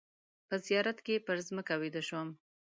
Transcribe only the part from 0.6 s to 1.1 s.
زیارت